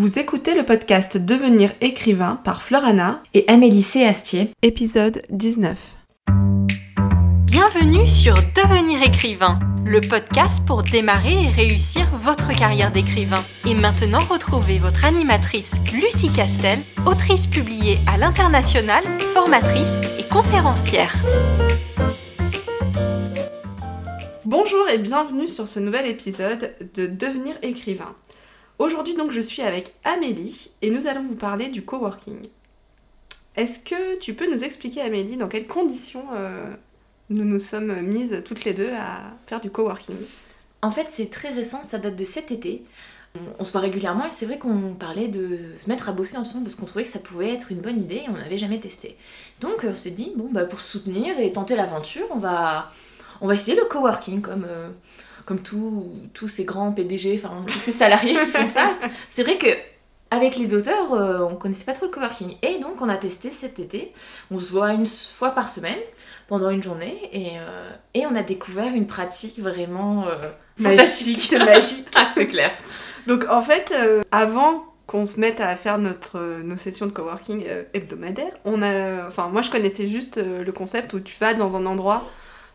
Vous 0.00 0.18
écoutez 0.18 0.54
le 0.54 0.64
podcast 0.64 1.18
Devenir 1.18 1.72
écrivain 1.82 2.40
par 2.42 2.62
Florana 2.62 3.22
et 3.34 3.44
Amélie 3.48 3.82
C. 3.82 4.02
Astier, 4.02 4.48
épisode 4.62 5.20
19. 5.28 5.94
Bienvenue 7.44 8.08
sur 8.08 8.32
Devenir 8.56 9.02
écrivain, 9.02 9.58
le 9.84 10.00
podcast 10.00 10.64
pour 10.66 10.84
démarrer 10.84 11.44
et 11.44 11.48
réussir 11.48 12.10
votre 12.16 12.56
carrière 12.56 12.90
d'écrivain. 12.90 13.44
Et 13.68 13.74
maintenant, 13.74 14.20
retrouvez 14.20 14.78
votre 14.78 15.04
animatrice 15.04 15.72
Lucie 15.92 16.32
Castel, 16.32 16.78
autrice 17.04 17.46
publiée 17.46 17.98
à 18.06 18.16
l'international, 18.16 19.04
formatrice 19.34 19.98
et 20.18 20.24
conférencière. 20.24 21.14
Bonjour 24.46 24.88
et 24.88 24.96
bienvenue 24.96 25.46
sur 25.46 25.68
ce 25.68 25.78
nouvel 25.78 26.06
épisode 26.06 26.74
de 26.94 27.06
Devenir 27.06 27.54
écrivain. 27.60 28.16
Aujourd'hui 28.80 29.14
donc 29.14 29.30
je 29.30 29.42
suis 29.42 29.60
avec 29.60 29.92
Amélie 30.04 30.70
et 30.80 30.88
nous 30.88 31.06
allons 31.06 31.22
vous 31.22 31.36
parler 31.36 31.68
du 31.68 31.82
coworking. 31.84 32.48
Est-ce 33.54 33.78
que 33.78 34.18
tu 34.20 34.32
peux 34.32 34.50
nous 34.50 34.64
expliquer 34.64 35.02
Amélie 35.02 35.36
dans 35.36 35.48
quelles 35.48 35.66
conditions 35.66 36.24
euh, 36.32 36.64
nous 37.28 37.44
nous 37.44 37.58
sommes 37.58 38.00
mises 38.00 38.40
toutes 38.42 38.64
les 38.64 38.72
deux 38.72 38.88
à 38.96 39.34
faire 39.46 39.60
du 39.60 39.70
coworking? 39.70 40.16
En 40.80 40.90
fait 40.90 41.08
c'est 41.10 41.28
très 41.28 41.50
récent, 41.50 41.82
ça 41.82 41.98
date 41.98 42.16
de 42.16 42.24
cet 42.24 42.52
été. 42.52 42.82
On 43.58 43.66
se 43.66 43.72
voit 43.72 43.82
régulièrement 43.82 44.24
et 44.24 44.30
c'est 44.30 44.46
vrai 44.46 44.58
qu'on 44.58 44.94
parlait 44.94 45.28
de 45.28 45.58
se 45.76 45.86
mettre 45.90 46.08
à 46.08 46.12
bosser 46.12 46.38
ensemble 46.38 46.64
parce 46.64 46.74
qu'on 46.74 46.86
trouvait 46.86 47.04
que 47.04 47.10
ça 47.10 47.18
pouvait 47.18 47.52
être 47.52 47.70
une 47.70 47.82
bonne 47.82 48.00
idée 48.00 48.22
et 48.24 48.30
on 48.30 48.38
n'avait 48.38 48.56
jamais 48.56 48.80
testé. 48.80 49.18
Donc 49.60 49.84
on 49.84 49.94
s'est 49.94 50.10
dit, 50.10 50.32
bon 50.36 50.48
bah 50.50 50.64
pour 50.64 50.80
soutenir 50.80 51.38
et 51.38 51.52
tenter 51.52 51.76
l'aventure, 51.76 52.24
on 52.30 52.38
va, 52.38 52.90
on 53.42 53.46
va 53.46 53.52
essayer 53.52 53.76
le 53.76 53.84
coworking 53.84 54.40
comme... 54.40 54.64
Euh, 54.66 54.88
comme 55.50 55.58
tous 56.32 56.46
ces 56.46 56.62
grands 56.62 56.92
PDG, 56.92 57.34
enfin 57.34 57.64
tous 57.66 57.80
ces 57.80 57.90
salariés 57.90 58.34
qui 58.34 58.50
font 58.52 58.68
ça. 58.68 58.92
C'est 59.28 59.42
vrai 59.42 59.58
que 59.58 59.66
avec 60.30 60.56
les 60.56 60.74
auteurs, 60.74 61.12
euh, 61.12 61.40
on 61.40 61.56
connaissait 61.56 61.84
pas 61.84 61.92
trop 61.92 62.06
le 62.06 62.12
coworking. 62.12 62.54
Et 62.62 62.78
donc 62.78 63.02
on 63.02 63.08
a 63.08 63.16
testé 63.16 63.50
cet 63.50 63.80
été. 63.80 64.12
On 64.52 64.60
se 64.60 64.70
voit 64.70 64.92
une 64.92 65.08
fois 65.08 65.50
par 65.50 65.68
semaine 65.68 65.98
pendant 66.46 66.70
une 66.70 66.84
journée 66.84 67.18
et, 67.32 67.58
euh, 67.58 67.90
et 68.14 68.26
on 68.26 68.36
a 68.36 68.44
découvert 68.44 68.94
une 68.94 69.08
pratique 69.08 69.58
vraiment 69.58 70.28
euh, 70.28 70.36
fantastique. 70.80 71.42
C'est 71.42 71.58
magique. 71.58 72.06
ah, 72.14 72.28
c'est 72.32 72.46
clair. 72.46 72.70
Donc 73.26 73.44
en 73.50 73.60
fait, 73.60 73.92
avant 74.30 74.84
qu'on 75.08 75.24
se 75.24 75.40
mette 75.40 75.60
à 75.60 75.74
faire 75.74 75.98
notre, 75.98 76.62
nos 76.62 76.76
sessions 76.76 77.06
de 77.06 77.10
coworking 77.10 77.66
hebdomadaires, 77.92 78.54
on 78.64 78.82
a, 78.82 79.26
enfin 79.26 79.48
moi 79.48 79.62
je 79.62 79.70
connaissais 79.70 80.06
juste 80.06 80.36
le 80.36 80.70
concept 80.70 81.12
où 81.12 81.18
tu 81.18 81.36
vas 81.40 81.54
dans 81.54 81.74
un 81.74 81.86
endroit 81.86 82.22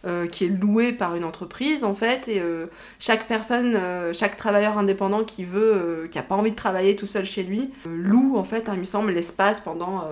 euh, 0.07 0.27
qui 0.27 0.45
est 0.45 0.49
loué 0.49 0.91
par 0.91 1.15
une 1.15 1.23
entreprise 1.23 1.83
en 1.83 1.95
fait 1.95 2.27
et 2.27 2.39
euh, 2.39 2.67
chaque 2.99 3.25
personne 3.25 3.75
euh, 3.75 4.13
chaque 4.13 4.37
travailleur 4.37 4.77
indépendant 4.77 5.23
qui 5.23 5.43
veut 5.43 6.07
qui 6.11 6.19
a 6.19 6.21
pas 6.21 6.35
envie 6.35 6.51
de 6.51 6.55
travailler 6.55 6.95
tout 6.95 7.07
seul 7.07 7.25
chez 7.25 7.41
lui 7.41 7.71
loue 7.85 8.37
en 8.37 8.43
fait 8.43 8.69
hein, 8.69 8.73
il 8.75 8.81
me 8.81 8.85
semble 8.85 9.11
l'espace 9.11 9.61
pendant 9.61 10.07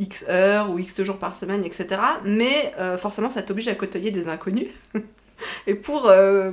X 0.00 0.24
heures 0.28 0.68
ou 0.72 0.80
X 0.80 1.00
jours 1.04 1.18
par 1.18 1.36
semaine 1.36 1.62
etc 1.64 2.00
mais 2.24 2.72
forcément 2.98 3.30
ça 3.30 3.42
t'oblige 3.42 3.68
à 3.68 3.76
côtoyer 3.76 4.10
des 4.10 4.26
inconnus. 4.26 4.72
Et 5.66 5.74
pour, 5.74 6.10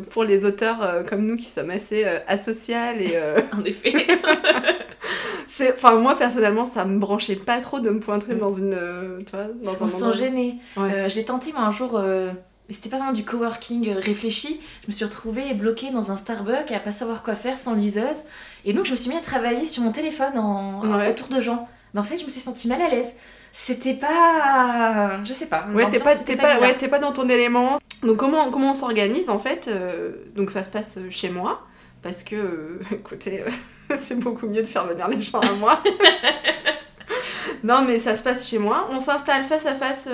pour 0.10 0.24
les 0.24 0.44
auteurs 0.44 1.06
comme 1.08 1.24
nous 1.24 1.38
qui 1.38 1.46
sommes 1.46 1.70
assez 1.70 2.04
asociales 2.28 3.02
et... 3.02 3.18
en 3.54 3.64
effet. 3.64 4.08
Enfin 5.74 5.96
moi 5.96 6.16
personnellement 6.16 6.66
ça 6.66 6.86
me 6.86 6.98
branchait 6.98 7.36
pas 7.36 7.60
trop 7.60 7.80
de 7.80 7.90
me 7.90 8.00
pointer 8.00 8.36
dans 8.36 8.54
une 8.54 8.76
tu 9.26 9.36
vois, 9.36 9.48
dans 9.64 9.84
un 9.84 9.86
on 9.86 9.90
s'en 9.90 10.14
gênait 10.14 10.56
j'ai 11.08 11.26
tenté 11.26 11.52
moi 11.52 11.64
un 11.64 11.72
jour 11.72 12.02
c'était 12.74 12.90
pas 12.90 12.98
vraiment 12.98 13.12
du 13.12 13.26
coworking 13.26 13.90
euh, 13.90 14.00
réfléchi. 14.00 14.60
Je 14.84 14.88
me 14.88 14.92
suis 14.92 15.06
retrouvée 15.06 15.54
bloquée 15.54 15.92
dans 15.92 16.12
un 16.12 16.18
Starbucks 16.18 16.72
à 16.72 16.80
pas 16.80 16.92
savoir 16.92 17.24
quoi 17.24 17.36
faire 17.36 17.58
sans 17.58 17.74
liseuse. 17.74 18.24
Et 18.66 18.74
donc 18.74 18.86
je 18.86 18.92
me 18.92 18.96
suis 18.96 19.10
mis 19.10 19.18
à 19.18 19.22
travailler 19.22 19.66
sur 19.66 19.84
mon 19.84 19.92
téléphone 19.92 20.38
en, 20.38 21.10
autour 21.10 21.28
de 21.28 21.40
gens. 21.40 21.68
Mais 21.94 22.00
en 22.00 22.04
fait, 22.04 22.18
je 22.18 22.26
me 22.26 22.30
suis 22.30 22.40
sentie 22.40 22.68
mal 22.68 22.82
à 22.82 22.88
l'aise. 22.88 23.14
C'était 23.52 23.96
pas. 23.96 25.22
Je 25.26 25.34
sais 25.34 25.48
pas. 25.48 25.68
Ouais, 25.74 25.90
t'es 25.90 26.00
pas, 26.00 26.16
pas, 26.16 26.60
ouais, 26.60 26.74
pas 26.74 27.00
dans 27.00 27.12
ton 27.12 27.28
élément. 27.28 27.80
Donc 28.02 28.18
comment, 28.18 28.50
comment 28.50 28.72
on 28.72 28.76
s'organise 28.76 29.30
en 29.30 29.40
fait 29.40 29.68
euh, 29.68 30.14
Donc 30.36 30.52
ça 30.52 30.64
se 30.64 30.70
passe 30.70 30.98
chez 31.10 31.30
moi. 31.30 31.62
Parce 32.02 32.24
que, 32.24 32.36
euh, 32.36 32.80
écoutez, 32.92 33.44
c'est 33.98 34.18
beaucoup 34.18 34.48
mieux 34.48 34.62
de 34.62 34.68
faire 34.68 34.86
venir 34.86 35.08
les 35.10 35.22
gens 35.22 35.40
à 35.40 35.52
moi. 35.54 35.84
non, 37.64 37.84
mais 37.86 38.00
ça 38.00 38.16
se 38.16 38.24
passe 38.24 38.48
chez 38.48 38.58
moi. 38.58 38.88
On 38.92 39.02
s'installe 39.02 39.44
face 39.44 39.66
à 39.66 39.76
face 39.76 40.08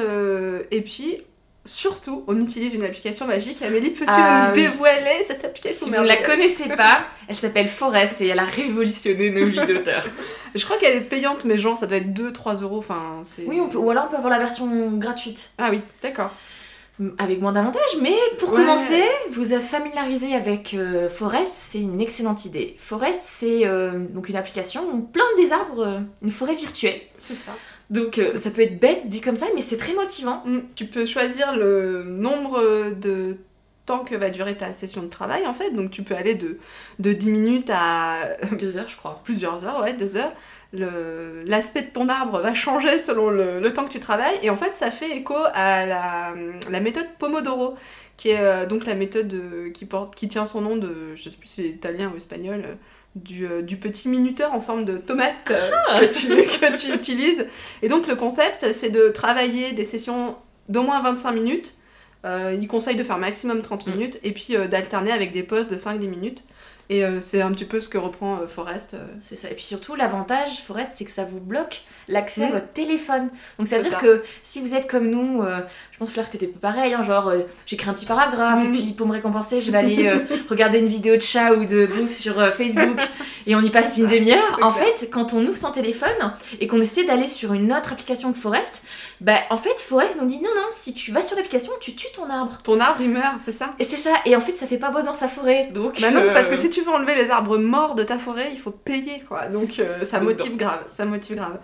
et 0.71 0.81
puis 0.81 1.21
Surtout, 1.67 2.23
on 2.27 2.41
utilise 2.41 2.73
une 2.73 2.83
application 2.83 3.27
magique. 3.27 3.61
Amélie, 3.61 3.89
peux-tu 3.89 4.09
ah 4.09 4.47
nous 4.47 4.53
dévoiler 4.53 5.25
cette 5.27 5.43
application 5.43 5.85
Si 5.85 5.91
vous 5.91 6.01
ne 6.01 6.07
la 6.07 6.15
connaissez 6.15 6.69
pas, 6.69 7.01
elle 7.27 7.35
s'appelle 7.35 7.67
Forest 7.67 8.21
et 8.21 8.27
elle 8.27 8.39
a 8.39 8.45
révolutionné 8.45 9.29
nos 9.31 9.45
vies 9.45 9.65
d'auteurs. 9.65 10.05
Je 10.55 10.63
crois 10.63 10.77
qu'elle 10.77 10.95
est 10.95 11.01
payante, 11.01 11.43
mais 11.43 11.59
genre, 11.59 11.77
ça 11.77 11.85
doit 11.85 11.97
être 11.97 12.13
2-3 12.13 12.63
euros. 12.63 12.77
Enfin, 12.77 13.21
oui, 13.47 13.59
on 13.59 13.67
peut, 13.67 13.77
ou 13.77 13.91
alors 13.91 14.05
on 14.07 14.09
peut 14.09 14.15
avoir 14.15 14.31
la 14.31 14.39
version 14.39 14.91
gratuite. 14.97 15.51
Ah 15.57 15.67
oui, 15.69 15.81
d'accord. 16.01 16.31
Avec 17.19 17.41
moins 17.41 17.51
d'avantages, 17.51 17.97
mais 18.01 18.15
pour 18.39 18.51
commencer, 18.51 19.03
vous 19.29 19.53
a 19.53 19.59
familiarisé 19.59 20.33
avec 20.33 20.73
euh, 20.73 21.09
Forest, 21.09 21.53
c'est 21.53 21.81
une 21.81 22.01
excellente 22.01 22.45
idée. 22.45 22.75
Forest, 22.79 23.19
c'est 23.21 23.67
euh, 23.67 23.99
donc 24.09 24.29
une 24.29 24.35
application 24.35 24.81
où 24.81 24.95
on 24.95 25.01
plante 25.01 25.27
des 25.37 25.51
arbres, 25.51 25.85
euh, 25.85 25.99
une 26.23 26.31
forêt 26.31 26.55
virtuelle. 26.55 26.99
C'est 27.19 27.35
ça. 27.35 27.51
Donc 27.89 28.19
euh, 28.19 28.35
ça 28.35 28.51
peut 28.51 28.61
être 28.61 28.79
bête 28.79 29.07
dit 29.07 29.21
comme 29.21 29.35
ça, 29.35 29.47
mais 29.55 29.61
c'est 29.61 29.77
très 29.77 29.93
motivant. 29.93 30.43
Mm. 30.45 30.59
Tu 30.75 30.85
peux 30.85 31.05
choisir 31.05 31.55
le 31.55 32.03
nombre 32.03 32.61
de 32.93 33.37
temps 33.85 34.03
que 34.03 34.15
va 34.15 34.29
durer 34.29 34.57
ta 34.57 34.73
session 34.73 35.03
de 35.03 35.07
travail 35.07 35.47
en 35.47 35.53
fait. 35.53 35.71
Donc 35.71 35.91
tu 35.91 36.03
peux 36.03 36.15
aller 36.15 36.35
de, 36.35 36.59
de 36.99 37.13
10 37.13 37.29
minutes 37.29 37.71
à... 37.73 38.35
Deux 38.59 38.77
heures 38.77 38.89
je 38.89 38.97
crois. 38.97 39.21
Plusieurs 39.23 39.65
heures, 39.65 39.81
ouais, 39.81 39.93
deux 39.93 40.15
heures. 40.17 40.33
L'aspect 40.73 41.83
de 41.83 41.89
ton 41.91 42.09
arbre 42.09 42.41
va 42.41 42.53
changer 42.53 42.99
selon 42.99 43.29
le, 43.29 43.61
le, 43.61 43.73
temps 43.73 43.85
que 43.85 43.91
tu 43.91 44.01
travailles. 44.01 44.37
Et 44.43 44.49
en 44.49 44.57
fait 44.57 44.75
ça 44.75 44.91
fait 44.91 45.15
écho 45.15 45.35
à 45.53 45.85
la, 45.85 46.33
la 46.69 46.79
méthode 46.81 47.07
Pomodoro 47.17 47.77
qui 48.17 48.29
est 48.29 48.39
euh, 48.39 48.65
donc 48.65 48.85
la 48.85 48.95
méthode 48.95 49.31
euh, 49.33 49.69
qui, 49.69 49.85
porte, 49.85 50.15
qui 50.15 50.27
tient 50.27 50.47
son 50.47 50.61
nom 50.61 50.75
de, 50.75 51.15
je 51.15 51.29
sais 51.29 51.37
plus 51.37 51.47
si 51.47 51.61
c'est 51.61 51.69
italien 51.69 52.11
ou 52.13 52.17
espagnol, 52.17 52.77
euh, 53.41 53.61
du, 53.61 53.77
petit 53.77 54.09
minuteur 54.09 54.53
en 54.53 54.59
forme 54.59 54.85
de 54.85 54.97
tomate 54.97 55.33
euh, 55.51 55.71
ah. 55.89 55.99
que, 56.01 56.75
tu, 56.77 56.93
utilises. 56.93 57.45
Et 57.81 57.89
donc 57.89 58.07
le 58.07 58.15
concept, 58.15 58.71
c'est 58.73 58.89
de 58.89 59.09
travailler 59.09 59.71
des 59.73 59.83
sessions 59.83 60.35
d'au 60.69 60.83
moins 60.83 61.01
25 61.01 61.31
minutes. 61.31 61.75
Euh, 62.25 62.57
il 62.59 62.67
conseille 62.67 62.95
de 62.95 63.03
faire 63.03 63.17
maximum 63.17 63.61
30 63.61 63.87
mm. 63.87 63.91
minutes 63.91 64.19
et 64.23 64.31
puis 64.31 64.55
d'alterner 64.69 65.11
avec 65.11 65.31
des 65.31 65.43
pauses 65.43 65.67
de 65.67 65.75
5-10 65.75 66.07
minutes. 66.07 66.43
Et 66.89 67.03
c'est 67.19 67.41
un 67.41 67.51
petit 67.51 67.65
peu 67.65 67.81
ce 67.81 67.89
que 67.89 67.97
reprend 67.97 68.47
Forest. 68.47 68.95
C'est 69.21 69.35
ça. 69.35 69.49
Et 69.49 69.53
puis 69.53 69.63
surtout, 69.63 69.95
l'avantage, 69.95 70.61
Forest, 70.65 70.91
c'est 70.95 71.05
que 71.05 71.11
ça 71.11 71.25
vous 71.25 71.39
bloque 71.39 71.83
l'accès 72.07 72.43
à 72.43 72.47
mm. 72.47 72.51
votre 72.51 72.71
téléphone. 72.71 73.29
Donc 73.57 73.67
ça 73.67 73.77
veut 73.77 73.83
dire 73.83 73.99
que 73.99 74.23
si 74.43 74.61
vous 74.61 74.75
êtes 74.75 74.89
comme 74.89 75.09
nous, 75.09 75.41
euh, 75.41 75.59
je 75.91 75.97
pense 75.97 76.11
Fleur 76.11 76.27
que 76.27 76.31
t'étais 76.31 76.47
pareil, 76.47 76.93
hein, 76.93 77.03
genre 77.03 77.27
euh, 77.27 77.39
j'écris 77.65 77.89
un 77.89 77.93
petit 77.93 78.05
paragraphe 78.05 78.63
et 78.63 78.67
mm. 78.67 78.71
puis 78.71 78.93
pour 78.93 79.07
me 79.07 79.13
récompenser, 79.13 79.61
je 79.61 79.71
vais 79.71 79.77
aller 79.77 80.07
euh, 80.07 80.19
regarder 80.49 80.79
une 80.79 80.87
vidéo 80.87 81.15
de 81.15 81.21
chat 81.21 81.53
ou 81.53 81.65
de 81.65 81.85
bouffe 81.85 82.11
sur 82.11 82.35
Facebook 82.53 82.99
et 83.45 83.55
on 83.55 83.61
y 83.61 83.69
passe 83.69 83.97
une 83.97 84.07
demi-heure. 84.07 84.59
En 84.61 84.69
fait, 84.69 85.09
quand 85.11 85.33
on 85.33 85.45
ouvre 85.45 85.57
son 85.57 85.71
téléphone 85.71 86.33
et 86.59 86.67
qu'on 86.67 86.81
essaie 86.81 87.03
d'aller 87.03 87.27
sur 87.27 87.53
une 87.53 87.73
autre 87.73 87.91
application 87.91 88.31
que 88.31 88.39
Forest, 88.39 88.83
bah 89.19 89.37
en 89.49 89.57
fait 89.57 89.79
Forest 89.79 90.19
nous 90.21 90.27
dit 90.27 90.37
non 90.37 90.49
non, 90.55 90.67
si 90.71 90.93
tu 90.93 91.11
vas 91.11 91.21
sur 91.21 91.35
l'application, 91.35 91.73
tu 91.81 91.95
tues 91.95 92.11
ton 92.15 92.29
arbre. 92.29 92.57
Ton 92.63 92.79
arbre 92.79 93.01
il 93.01 93.09
meurt, 93.09 93.39
c'est 93.43 93.51
ça? 93.51 93.73
Et 93.79 93.83
c'est 93.83 93.97
ça. 93.97 94.13
Et 94.25 94.35
en 94.35 94.39
fait, 94.39 94.53
ça 94.53 94.65
fait 94.65 94.77
pas 94.77 94.91
beau 94.91 95.01
dans 95.01 95.13
sa 95.13 95.27
forêt. 95.27 95.67
Donc 95.73 95.99
Bah 95.99 96.11
non, 96.11 96.31
parce 96.33 96.47
que 96.47 96.55
si 96.55 96.69
tu 96.69 96.76
veux 96.81 96.91
enlever 96.91 97.15
les 97.15 97.31
arbres 97.31 97.57
morts 97.57 97.95
de 97.95 98.03
ta 98.03 98.17
forêt, 98.17 98.49
il 98.51 98.59
faut 98.59 98.71
payer 98.71 99.21
quoi. 99.27 99.47
Donc 99.47 99.81
ça 100.03 100.19
motive 100.19 100.57
grave, 100.57 100.85
ça 100.89 101.05
motive 101.05 101.35
grave. 101.35 101.59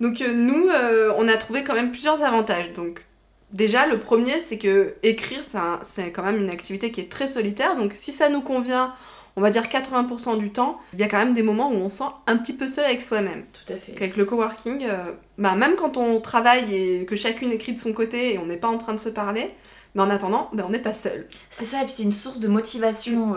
Donc 0.00 0.20
euh, 0.20 0.32
nous, 0.32 0.68
euh, 0.68 1.12
on 1.16 1.28
a 1.28 1.36
trouvé 1.36 1.64
quand 1.64 1.74
même 1.74 1.90
plusieurs 1.90 2.22
avantages. 2.22 2.72
Donc 2.72 3.04
déjà, 3.52 3.86
le 3.86 3.98
premier, 3.98 4.40
c'est 4.40 4.58
que 4.58 4.94
écrire, 5.02 5.40
c'est 5.82 6.12
quand 6.12 6.22
même 6.22 6.42
une 6.42 6.50
activité 6.50 6.90
qui 6.90 7.00
est 7.00 7.10
très 7.10 7.26
solitaire. 7.26 7.76
Donc 7.76 7.92
si 7.94 8.12
ça 8.12 8.28
nous 8.28 8.42
convient, 8.42 8.94
on 9.38 9.40
va 9.40 9.50
dire 9.50 9.62
80% 9.62 10.36
du 10.36 10.50
temps, 10.50 10.80
il 10.92 10.98
y 10.98 11.04
a 11.04 11.08
quand 11.08 11.18
même 11.18 11.32
des 11.32 11.44
moments 11.44 11.70
où 11.70 11.74
on 11.74 11.88
se 11.88 11.98
sent 11.98 12.10
un 12.26 12.36
petit 12.36 12.52
peu 12.52 12.66
seul 12.66 12.86
avec 12.86 13.00
soi-même. 13.00 13.44
Tout 13.52 13.72
à 13.72 13.76
fait. 13.76 13.92
Avec 13.96 14.16
le 14.16 14.24
coworking, 14.24 14.84
euh, 14.84 15.12
bah, 15.38 15.54
même 15.54 15.76
quand 15.76 15.96
on 15.96 16.20
travaille 16.20 16.74
et 16.74 17.06
que 17.06 17.14
chacune 17.14 17.52
écrit 17.52 17.72
de 17.72 17.78
son 17.78 17.92
côté 17.92 18.34
et 18.34 18.38
on 18.38 18.46
n'est 18.46 18.56
pas 18.56 18.66
en 18.66 18.78
train 18.78 18.94
de 18.94 18.98
se 18.98 19.08
parler, 19.08 19.54
mais 19.94 20.02
en 20.02 20.10
attendant, 20.10 20.50
ben, 20.52 20.64
on 20.66 20.70
n'est 20.70 20.80
pas 20.80 20.92
seul. 20.92 21.28
C'est 21.50 21.64
ça, 21.64 21.82
et 21.82 21.84
puis 21.84 21.92
c'est 21.92 22.02
une 22.02 22.12
source 22.12 22.40
de 22.40 22.48
motivation 22.48 23.36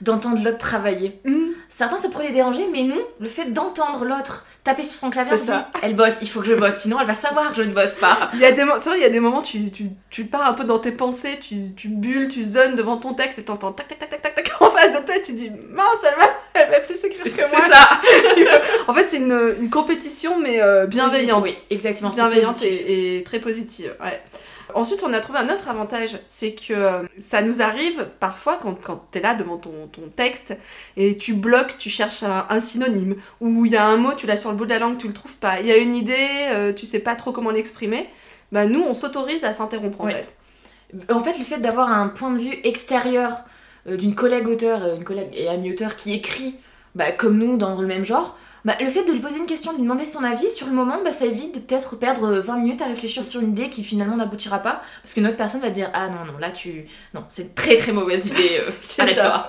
d'entendre 0.00 0.42
l'autre 0.42 0.58
travailler. 0.58 1.20
Mmh. 1.26 1.51
Certains, 1.72 1.96
ça 1.96 2.10
pourrait 2.10 2.26
les 2.26 2.34
déranger, 2.34 2.68
mais 2.70 2.82
nous, 2.82 3.00
le 3.18 3.28
fait 3.30 3.46
d'entendre 3.46 4.04
l'autre 4.04 4.44
taper 4.62 4.82
sur 4.82 4.96
son 4.96 5.08
clavier, 5.08 5.32
on 5.32 5.38
se 5.38 5.46
dit, 5.46 5.52
elle 5.82 5.96
bosse, 5.96 6.18
il 6.20 6.28
faut 6.28 6.40
que 6.40 6.46
je 6.46 6.52
bosse, 6.52 6.80
sinon 6.80 7.00
elle 7.00 7.06
va 7.06 7.14
savoir 7.14 7.48
que 7.48 7.56
je 7.56 7.62
ne 7.62 7.72
bosse 7.72 7.94
pas. 7.94 8.30
Il 8.34 8.40
y 8.40 8.44
a 8.44 8.52
des, 8.52 8.62
il 8.62 9.00
y 9.00 9.04
a 9.06 9.08
des 9.08 9.20
moments, 9.20 9.40
tu, 9.40 9.70
tu, 9.70 9.86
tu, 10.10 10.24
pars 10.24 10.46
un 10.46 10.52
peu 10.52 10.64
dans 10.64 10.78
tes 10.78 10.92
pensées, 10.92 11.38
tu, 11.40 11.72
tu 11.74 11.88
bulles, 11.88 12.28
tu 12.28 12.44
zones 12.44 12.76
devant 12.76 12.98
ton 12.98 13.14
texte 13.14 13.38
et 13.38 13.42
t'entends 13.42 13.72
tac 13.72 13.88
tac 13.88 13.98
tac 13.98 14.10
tac 14.10 14.20
tac 14.20 14.34
tac 14.34 14.52
en 14.60 14.70
face 14.70 14.92
de 14.92 15.04
toi 15.04 15.16
et 15.16 15.22
tu 15.22 15.32
dis, 15.32 15.50
mince, 15.50 15.86
elle 16.04 16.20
va, 16.20 16.26
elle 16.54 16.70
va 16.70 16.80
plus 16.80 17.02
écrire 17.04 17.24
que 17.24 17.50
moi. 17.50 17.60
C'est 17.64 17.72
ça. 17.72 18.60
en 18.86 18.92
fait, 18.92 19.06
c'est 19.08 19.16
une, 19.16 19.56
une, 19.58 19.70
compétition, 19.70 20.38
mais 20.38 20.60
euh, 20.60 20.86
bienveillante. 20.86 21.44
Oui, 21.46 21.56
exactement. 21.70 22.10
Bienveillante 22.10 22.62
et, 22.62 23.16
et, 23.16 23.24
très 23.24 23.38
positive, 23.38 23.96
ouais. 23.98 24.20
Ensuite, 24.74 25.02
on 25.06 25.12
a 25.12 25.20
trouvé 25.20 25.38
un 25.38 25.48
autre 25.48 25.68
avantage, 25.68 26.18
c'est 26.26 26.54
que 26.54 26.72
euh, 26.72 27.02
ça 27.16 27.42
nous 27.42 27.62
arrive 27.62 28.08
parfois 28.20 28.58
quand, 28.60 28.74
quand 28.74 29.06
tu 29.10 29.18
es 29.18 29.20
là 29.20 29.34
devant 29.34 29.56
ton, 29.56 29.88
ton, 29.90 30.02
texte 30.14 30.56
et 30.96 31.16
tu 31.16 31.34
bloques, 31.34 31.78
tu 31.78 31.90
cherches 31.90 32.22
un, 32.22 32.60
synonyme, 32.60 33.16
ou 33.40 33.64
il 33.64 33.72
y 33.72 33.76
a 33.76 33.86
un 33.86 33.96
mot, 33.96 34.12
tu 34.14 34.26
l'as 34.26 34.36
sur 34.36 34.50
le 34.50 34.56
bout 34.56 34.64
de 34.64 34.70
la 34.70 34.78
langue, 34.78 34.98
tu 34.98 35.06
le 35.08 35.12
trouves 35.12 35.36
pas, 35.36 35.60
il 35.60 35.66
y 35.66 35.72
a 35.72 35.76
une 35.76 35.94
idée, 35.94 36.14
euh, 36.50 36.72
tu 36.72 36.86
sais 36.86 36.98
pas 36.98 37.14
trop 37.14 37.32
comment 37.32 37.50
l'exprimer, 37.50 38.08
bah 38.50 38.66
nous, 38.66 38.82
on 38.82 38.94
s'autorise 38.94 39.44
à 39.44 39.52
s'interrompre 39.52 40.00
en 40.00 40.08
fait. 40.08 40.34
En 41.10 41.20
fait, 41.20 41.38
le 41.38 41.44
fait 41.44 41.58
d'avoir 41.58 41.90
un 41.90 42.08
point 42.08 42.32
de 42.32 42.38
vue 42.38 42.54
extérieur 42.64 43.38
euh, 43.88 43.96
d'une 43.96 44.14
collègue 44.14 44.46
auteur, 44.48 44.94
une 44.94 45.04
collègue 45.04 45.30
et 45.32 45.48
amie 45.48 45.72
auteur 45.72 45.96
qui 45.96 46.12
écrit 46.12 46.56
bah, 46.94 47.12
comme 47.12 47.38
nous 47.38 47.56
dans 47.56 47.80
le 47.80 47.86
même 47.86 48.04
genre, 48.04 48.36
bah, 48.64 48.74
le 48.80 48.88
fait 48.88 49.04
de 49.04 49.12
lui 49.12 49.20
poser 49.20 49.38
une 49.38 49.46
question, 49.46 49.72
de 49.72 49.78
lui 49.78 49.82
demander 49.82 50.04
son 50.04 50.22
avis, 50.22 50.48
sur 50.48 50.66
le 50.68 50.72
moment, 50.72 50.98
bah, 51.04 51.10
ça 51.10 51.26
évite 51.26 51.54
de 51.54 51.60
peut-être 51.60 51.96
perdre 51.96 52.32
20 52.38 52.56
minutes 52.58 52.82
à 52.82 52.86
réfléchir 52.86 53.24
sur 53.24 53.40
une 53.40 53.50
idée 53.50 53.68
qui 53.70 53.82
finalement 53.82 54.16
n'aboutira 54.16 54.60
pas. 54.60 54.82
Parce 55.02 55.14
qu'une 55.14 55.26
autre 55.26 55.36
personne 55.36 55.60
va 55.60 55.70
dire 55.70 55.90
Ah 55.94 56.08
non, 56.08 56.24
non, 56.24 56.38
là 56.38 56.50
tu. 56.50 56.84
Non, 57.14 57.24
c'est 57.28 57.42
une 57.42 57.54
très 57.54 57.78
très 57.78 57.92
mauvaise 57.92 58.26
idée, 58.26 58.60
euh, 58.60 58.70
arrête-toi. 58.98 59.48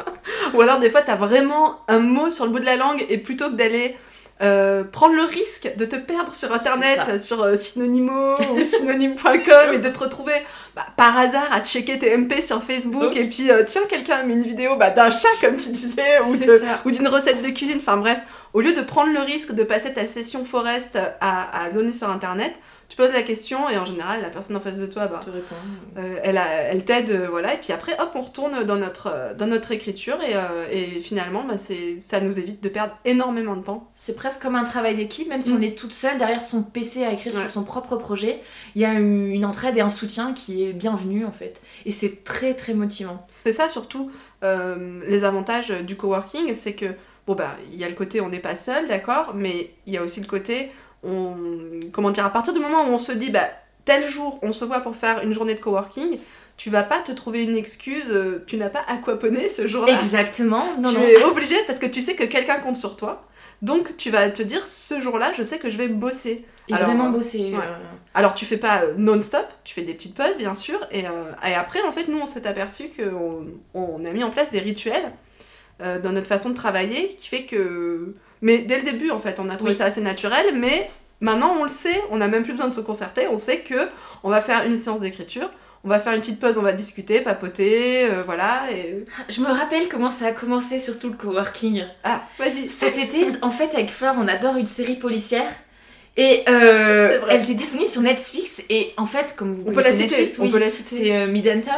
Ou 0.56 0.62
alors 0.62 0.80
des 0.80 0.90
fois, 0.90 1.02
t'as 1.02 1.16
vraiment 1.16 1.82
un 1.88 2.00
mot 2.00 2.30
sur 2.30 2.46
le 2.46 2.52
bout 2.52 2.60
de 2.60 2.66
la 2.66 2.76
langue 2.76 3.06
et 3.10 3.18
plutôt 3.18 3.50
que 3.50 3.56
d'aller. 3.56 3.96
Euh, 4.42 4.84
prendre 4.84 5.16
le 5.16 5.24
risque 5.24 5.72
de 5.78 5.86
te 5.86 5.96
perdre 5.96 6.34
sur 6.34 6.52
internet, 6.52 7.22
sur 7.22 7.44
euh, 7.44 7.56
synonymo 7.56 8.36
ou 8.56 8.64
synonyme.com 8.64 9.74
et 9.74 9.78
de 9.78 9.90
te 9.90 10.00
retrouver 10.00 10.34
bah, 10.76 10.88
par 10.98 11.18
hasard 11.18 11.48
à 11.52 11.64
checker 11.64 12.00
tes 12.00 12.18
MP 12.18 12.42
sur 12.42 12.64
Facebook 12.64 13.16
et 13.16 13.30
puis 13.30 13.50
tiens 13.68 13.84
quelqu'un 13.88 14.18
a 14.18 14.24
mis 14.24 14.34
une 14.34 14.42
vidéo 14.42 14.76
bah, 14.76 14.90
d'un 14.90 15.12
chat 15.12 15.30
comme 15.40 15.56
tu 15.56 15.70
disais 15.70 16.20
ou 16.84 16.92
d'une 16.92 17.08
recette 17.08 17.44
de 17.44 17.50
cuisine. 17.50 17.78
Enfin 17.78 17.98
bref 17.98 18.20
au 18.54 18.62
lieu 18.62 18.74
de 18.74 18.82
prendre 18.82 19.12
le 19.12 19.20
risque 19.20 19.52
de 19.52 19.64
passer 19.64 19.94
ta 19.94 20.06
session 20.06 20.46
forest 20.46 20.98
à, 21.22 21.70
zoner 21.74 21.92
sur 21.92 22.10
internet, 22.10 22.54
tu 22.94 22.98
poses 22.98 23.12
la 23.12 23.24
question 23.24 23.68
et 23.70 23.78
en 23.80 23.86
général 23.86 24.22
la 24.22 24.30
personne 24.30 24.56
en 24.56 24.60
face 24.60 24.78
de 24.78 24.86
toi 24.86 25.08
bah, 25.08 25.22
euh, 25.98 26.20
elle, 26.22 26.38
elle 26.38 26.86
t'aide 26.86 27.10
euh, 27.10 27.28
voilà 27.28 27.56
et 27.56 27.58
puis 27.58 27.74
après 27.74 27.94
hop 28.00 28.12
on 28.14 28.22
retourne 28.22 28.66
dans 28.66 28.76
notre, 28.76 29.10
euh, 29.12 29.34
dans 29.34 29.48
notre 29.48 29.72
écriture 29.72 30.20
et, 30.72 31.00
finalement 31.02 31.44
bah, 31.44 31.56
ça 31.58 32.22
nous 32.22 32.38
évite 32.38 32.62
de 32.62 32.70
perdre 32.70 32.96
énormément 33.04 33.56
de 33.56 33.64
temps. 33.64 33.90
C'est 33.96 34.16
presque 34.16 34.44
comme 34.44 34.54
un 34.54 34.64
travail 34.64 34.96
d'équipe 34.96 35.28
même 35.28 35.42
si 35.42 35.54
mm. 35.54 35.58
on 35.58 35.62
est 35.64 35.76
toute 35.76 35.92
seule 35.92 36.20
derrière 36.20 36.40
son 36.40 36.62
PC 36.62 37.04
à 37.04 37.12
écrire 37.12 37.32
sur 37.32 37.50
son 37.50 37.64
propre 37.64 37.96
projet 37.96 38.42
il 38.76 38.84
y 38.84 38.86
a 38.86 38.94
une 38.94 39.44
entraide 39.44 39.76
et 39.76 39.82
un 39.82 39.90
soutien 39.90 40.34
qui 40.34 40.64
est 40.64 40.74
bienvenu 40.74 41.26
en 41.26 41.32
fait 41.32 41.62
et 41.88 41.92
c'est 41.92 42.24
très 42.24 42.54
très 42.54 42.76
motivant. 42.76 43.26
C'est 43.44 43.54
ça 43.54 43.70
surtout 43.70 44.12
les 44.44 45.24
avantages 45.24 45.70
du 45.70 45.96
coworking 45.96 46.54
c'est 46.54 46.74
que 46.74 46.94
bon 47.26 47.34
bah 47.34 47.58
il 47.72 47.80
y 47.80 47.84
a 47.84 47.90
le 47.90 47.96
côté 47.96 48.22
on 48.22 48.30
n'est 48.30 48.38
pas 48.38 48.56
seul, 48.56 48.88
d'accord, 48.88 49.34
mais 49.34 49.72
il 49.88 49.94
y 49.94 49.98
a 49.98 50.04
aussi 50.04 50.22
le 50.22 50.28
côté 50.28 50.72
on 51.04 51.36
comment 51.92 52.12
dire 52.12 52.26
à 52.26 52.30
partir 52.30 52.54
du 52.54 52.60
moment 52.60 52.86
où 52.86 52.94
on 52.94 53.00
se 53.00 53.12
dit 53.12 53.30
bah 53.30 53.48
tel 53.86 54.06
jour 54.06 54.40
on 54.42 54.54
se 54.54 54.66
voit 54.66 54.82
pour 54.82 54.96
faire 54.96 55.24
une 55.24 55.34
journée 55.34 55.56
de 55.56 55.60
coworking, 55.60 56.18
tu 56.58 56.70
vas 56.70 56.84
pas 56.84 57.00
te 57.00 57.12
trouver 57.12 57.44
une 57.44 57.58
excuse, 57.58 58.10
euh, 58.10 58.44
tu 58.48 58.58
n'as 58.58 58.70
pas 58.70 58.84
aquaponé 58.88 59.50
ce 59.50 59.68
jour-là. 59.68 59.94
Exactement. 59.94 60.66
tu 60.84 61.00
es 61.00 61.24
obligé 61.24 61.56
parce 61.68 61.80
que 61.80 61.86
tu 61.86 62.02
sais 62.02 62.16
que 62.16 62.24
quelqu'un 62.24 62.56
compte 62.56 62.78
sur 62.78 62.96
toi. 62.96 63.26
Donc 63.62 63.96
tu 63.96 64.10
vas 64.12 64.30
te 64.30 64.44
dire 64.44 64.68
ce 64.68 65.00
jour-là, 65.00 65.32
je 65.38 65.44
sais 65.44 65.58
que 65.58 65.70
je 65.70 65.78
vais 65.78 65.88
bosser. 65.88 66.44
Et 66.68 66.74
vraiment 66.74 67.10
bosser. 67.10 67.54
Euh. 67.54 67.60
Alors 68.14 68.36
tu 68.36 68.46
fais 68.46 68.58
pas 68.58 68.84
euh, 68.84 68.94
non-stop, 68.98 69.46
tu 69.64 69.74
fais 69.74 69.82
des 69.82 69.94
petites 69.94 70.16
pauses 70.16 70.38
bien 70.38 70.54
sûr. 70.54 70.80
Et, 70.92 71.02
et 71.02 71.54
après 71.54 71.82
en 71.82 71.92
fait 71.92 72.08
nous 72.08 72.20
on 72.20 72.26
s'est 72.26 72.48
aperçu 72.48 72.90
qu'on 72.90 73.46
on 73.74 74.06
a 74.06 74.12
mis 74.12 74.24
en 74.24 74.30
place 74.30 74.50
des 74.50 74.60
rituels 74.60 75.12
euh, 75.82 76.00
dans 76.00 76.12
notre 76.12 76.28
façon 76.28 76.50
de 76.50 76.56
travailler 76.56 77.16
qui 77.16 77.28
fait 77.28 77.46
que. 77.46 78.16
Mais 78.44 78.60
dès 78.60 78.78
le 78.78 78.84
début, 78.84 79.10
en 79.10 79.20
fait, 79.20 79.40
on 79.40 79.50
a 79.50 79.56
trouvé 79.56 79.74
ça 79.74 79.86
assez 79.86 80.02
naturel, 80.02 80.48
mais 80.54 80.90
maintenant 81.22 81.56
on 81.60 81.64
le 81.64 81.70
sait, 81.70 82.00
on 82.12 82.18
n'a 82.18 82.28
même 82.28 82.44
plus 82.44 82.52
besoin 82.52 82.68
de 82.68 82.76
se 82.76 82.82
concerter, 82.82 83.28
on 83.30 83.38
sait 83.38 83.60
que 83.60 83.88
on 84.22 84.30
va 84.30 84.42
faire 84.42 84.66
une 84.66 84.78
séance 84.78 85.00
d'écriture. 85.00 85.50
On 85.86 85.90
va 85.90 86.00
faire 86.00 86.14
une 86.14 86.22
petite 86.22 86.40
pause, 86.40 86.58
on 86.58 86.62
va 86.62 86.72
discuter, 86.72 87.20
papoter, 87.20 88.06
euh, 88.06 88.24
voilà. 88.26 88.62
Et... 88.72 89.04
Je 89.28 89.42
me 89.42 89.48
rappelle 89.48 89.90
comment 89.90 90.10
ça 90.10 90.28
a 90.28 90.32
commencé, 90.32 90.80
surtout 90.80 91.10
le 91.10 91.16
coworking. 91.16 91.84
Ah, 92.06 92.22
vas-y. 92.40 92.70
Cet 92.70 92.98
été, 92.98 93.26
en 93.42 93.52
fait, 93.52 93.74
avec 93.74 93.92
Fleur, 93.92 94.16
on 94.18 94.30
adore 94.30 94.56
une 94.56 94.66
série 94.66 94.96
policière. 94.96 95.52
Et 96.16 96.44
euh, 96.48 97.20
elle 97.30 97.42
était 97.42 97.56
disponible 97.56 97.90
sur 97.90 98.02
Netflix 98.02 98.62
et 98.70 98.94
en 98.98 99.08
fait 99.08 99.36
comme 99.36 99.56
vous 99.56 99.64
on 99.66 99.72
peut 99.72 99.82
la 99.82 99.92
citer, 99.92 100.10
Netflix, 100.10 100.38
on 100.38 100.48
peut 100.52 100.60
la 100.60 100.70
citer. 100.70 100.96
c'est 100.96 101.12
euh, 101.12 101.26
Midhunter. 101.26 101.72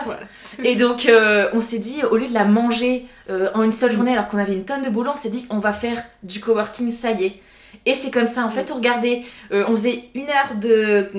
Et 0.62 0.76
donc 0.76 1.10
on 1.54 1.62
s'est 1.62 1.80
dit 1.80 2.04
au 2.04 2.18
lieu 2.18 2.28
de 2.28 2.34
la 2.34 2.44
manger 2.44 3.06
euh, 3.30 3.50
en 3.54 3.64
une 3.64 3.74
seule 3.74 3.92
journée 3.92 4.14
alors 4.14 4.28
qu'on 4.28 4.38
avait 4.38 4.54
une 4.54 4.66
tonne 4.66 4.84
de 4.84 4.90
boulot, 4.90 5.12
on 5.14 5.18
s'est 5.18 5.30
dit 5.30 5.46
on 5.50 5.60
va 5.60 5.74
faire 5.74 6.04
du 6.24 6.40
coworking, 6.40 6.92
ça 6.92 7.12
y 7.12 7.26
est. 7.26 7.42
Et 7.86 7.94
c'est 7.94 8.12
comme 8.12 8.28
ça, 8.28 8.44
en 8.44 8.50
fait, 8.50 8.72
on 8.72 8.76
regardait, 8.76 9.24
euh, 9.52 9.66
on 9.68 9.72
faisait 9.72 10.06
une 10.16 10.30
heure 10.30 10.56
de. 10.60 11.12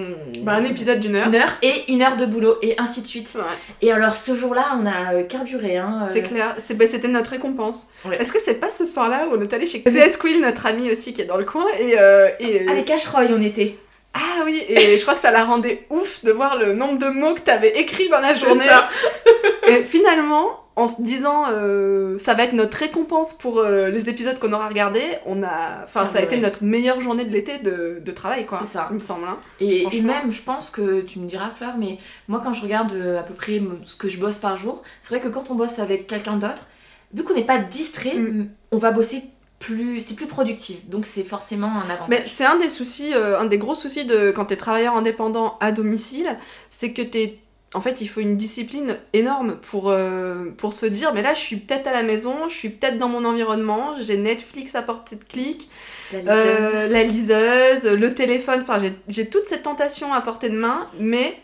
Bah, 0.43 0.55
un 0.55 0.65
épisode 0.65 1.01
d'une 1.01 1.17
heure. 1.17 1.29
Une 1.29 1.35
heure 1.35 1.57
et 1.63 1.93
une 1.93 2.03
heure 2.03 2.17
de 2.17 2.27
boulot, 2.27 2.57
et 2.63 2.75
ainsi 2.79 3.03
de 3.03 3.07
suite. 3.07 3.37
Et 3.83 3.93
alors, 3.93 4.17
ce 4.17 4.35
jour-là, 4.35 4.77
on 4.81 4.87
a 4.87 5.15
euh, 5.15 5.23
carburé. 5.25 5.77
Hein, 5.77 6.03
C'est 6.13 6.23
clair, 6.23 6.57
bah, 6.75 6.87
c'était 6.87 7.09
notre 7.09 7.31
récompense. 7.31 7.89
Est-ce 8.11 8.33
que 8.33 8.41
c'est 8.41 8.55
pas 8.55 8.71
ce 8.71 8.85
soir-là 8.85 9.27
où 9.31 9.37
on 9.37 9.41
est 9.41 9.53
allé 9.53 9.67
chez 9.67 9.83
CS 9.83 10.17
Quill, 10.19 10.41
notre 10.41 10.67
ami 10.67 10.91
aussi 10.91 11.13
qui 11.13 11.23
est 11.23 11.27
dans 11.27 11.37
le 11.37 11.45
coin, 11.45 11.67
et. 11.79 11.93
et... 12.41 12.69
À 12.69 12.75
les 12.75 12.85
Cacheroy, 12.85 13.27
on 13.31 13.41
était. 13.41 13.79
Ah 14.15 14.45
oui, 14.47 14.65
et 14.67 14.97
je 14.97 15.03
crois 15.03 15.15
que 15.15 15.21
ça 15.21 15.31
la 15.31 15.45
rendait 15.45 15.87
ouf 15.91 16.25
de 16.25 16.33
voir 16.33 16.57
le 16.57 16.73
nombre 16.73 16.99
de 16.99 17.09
mots 17.09 17.35
que 17.35 17.41
t'avais 17.41 17.79
écrit 17.79 18.09
dans 18.09 18.21
la 18.21 18.33
journée. 18.33 18.65
et 19.69 19.85
finalement, 19.85 20.66
en 20.77 20.87
se 20.87 21.01
disant 21.01 21.45
euh, 21.51 22.19
ça 22.19 22.35
va 22.35 22.45
être 22.45 22.53
notre 22.53 22.77
récompense 22.77 23.33
pour 23.33 23.59
euh, 23.59 23.89
les 23.89 24.11
épisodes 24.11 24.39
qu'on 24.39 24.53
aura 24.53 24.69
regardés, 24.69 25.17
on 25.25 25.43
a, 25.43 25.83
enfin 25.83 26.07
ça 26.07 26.19
a 26.19 26.23
été 26.23 26.37
notre 26.37 26.63
meilleure 26.63 27.01
journée 27.01 27.25
de 27.25 27.33
l'été 27.33 27.59
de, 27.59 28.01
de, 28.05 28.13
travail 28.13 28.45
quoi. 28.45 28.59
C'est 28.59 28.67
ça, 28.67 28.87
il 28.91 28.95
me 28.95 29.01
semble. 29.01 29.27
Hein. 29.27 29.39
Et, 29.59 29.87
même, 30.03 30.31
je 30.31 30.43
pense 30.43 30.69
que 30.69 31.01
tu 31.01 31.19
me 31.19 31.27
diras 31.27 31.51
Fleur, 31.51 31.77
mais 31.79 31.99
moi 32.29 32.43
quand 32.45 32.53
je 32.53 32.63
regarde 32.63 32.93
euh, 32.93 33.19
à 33.19 33.23
peu 33.23 33.33
près 33.33 33.61
ce 33.85 33.97
que 33.97 34.09
je 34.09 34.21
bosse 34.21 34.37
par 34.37 34.59
jour, 34.59 34.83
c'est 35.01 35.15
vrai 35.15 35.21
que 35.21 35.33
quand 35.33 35.51
on 35.51 35.55
bosse 35.55 35.79
avec 35.79 36.07
quelqu'un 36.07 36.37
d'autre, 36.37 36.67
vu 37.15 37.25
qu'on 37.25 37.35
n'est 37.35 37.45
pas 37.45 37.59
distrait, 37.59 38.15
mm. 38.15 38.51
on 38.73 38.79
va 38.79 38.91
bosser 38.91 39.25
plus 39.59 40.01
c'est 40.01 40.15
plus 40.15 40.27
productif 40.27 40.87
donc 40.91 41.07
c'est 41.07 41.25
forcément 41.25 41.69
un 41.69 41.89
avantage 41.89 42.09
mais 42.11 42.23
c'est 42.27 42.45
un 42.45 42.59
des 42.59 42.69
soucis 42.69 43.15
un 43.15 43.47
des 43.47 43.57
gros 43.57 43.75
soucis 43.75 44.05
de 44.05 44.31
quand 44.31 44.45
tu 44.45 44.53
es 44.53 44.57
travailleur 44.59 44.95
indépendant 44.95 45.57
à 45.61 45.73
domicile 45.73 46.37
c'est 46.69 46.93
que 46.93 47.01
tu 47.01 47.17
es 47.17 47.39
en 47.77 47.81
fait, 47.83 48.01
il 48.01 48.09
faut 48.09 48.21
une 48.21 48.39
discipline 48.39 48.97
énorme 49.13 49.57
pour, 49.57 49.91
euh, 49.91 50.47
pour 50.57 50.73
se 50.73 50.87
dire, 50.87 51.13
mais 51.13 51.21
là, 51.21 51.35
je 51.35 51.41
suis 51.41 51.57
peut-être 51.57 51.87
à 51.87 51.93
la 51.93 52.03
maison, 52.03 52.49
je 52.49 52.55
suis 52.55 52.71
peut-être 52.71 52.97
dans 52.97 53.11
mon 53.11 53.27
environnement, 53.27 53.95
j'ai 54.01 54.17
Netflix 54.17 54.75
à 54.75 54.81
portée 54.81 55.17
de 55.17 55.25
clic, 55.25 55.69
la 56.15 57.05
liseuse, 57.05 57.85
euh, 57.85 57.95
le 57.95 58.15
téléphone, 58.15 58.61
enfin, 58.63 58.81
j'ai 59.09 59.29
toute 59.29 59.45
cette 59.45 59.63
tentation 59.63 60.15
à 60.15 60.23
portée 60.23 60.49
de 60.49 60.57
main, 60.57 60.87
mais 60.99 61.39